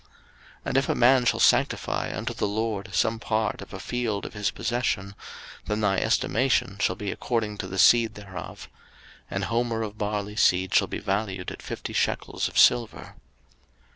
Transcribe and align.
03:027:016 0.01 0.09
And 0.65 0.77
if 0.77 0.89
a 0.89 0.95
man 0.95 1.25
shall 1.25 1.39
sanctify 1.39 2.11
unto 2.17 2.33
the 2.33 2.47
LORD 2.47 2.89
some 2.91 3.19
part 3.19 3.61
of 3.61 3.71
a 3.71 3.79
field 3.79 4.25
of 4.25 4.33
his 4.33 4.49
possession, 4.49 5.13
then 5.65 5.81
thy 5.81 5.97
estimation 5.99 6.79
shall 6.79 6.95
be 6.95 7.11
according 7.11 7.59
to 7.59 7.67
the 7.67 7.77
seed 7.77 8.15
thereof: 8.15 8.67
an 9.29 9.43
homer 9.43 9.83
of 9.83 9.99
barley 9.99 10.35
seed 10.35 10.73
shall 10.73 10.87
be 10.87 10.97
valued 10.97 11.51
at 11.51 11.61
fifty 11.61 11.93
shekels 11.93 12.47
of 12.47 12.57
silver. 12.57 13.13